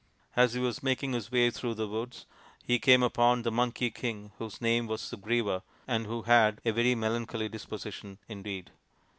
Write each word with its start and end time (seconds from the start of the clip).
As 0.35 0.55
he 0.55 0.59
was 0.59 0.81
making 0.81 1.13
his 1.13 1.31
way 1.31 1.51
through 1.51 1.75
the 1.75 1.87
woods 1.87 2.25
he 2.63 2.79
came 2.79 3.03
upon 3.03 3.43
the 3.43 3.51
Monkey 3.51 3.91
King, 3.91 4.31
whose 4.39 4.59
name 4.59 4.87
was 4.87 4.99
Sugriva 4.99 5.61
and 5.87 6.07
who 6.07 6.23
had 6.23 6.59
a 6.65 6.71
very 6.71 6.95
melancholy 6.95 7.47
disposition 7.49 8.17
indeed. 8.27 8.71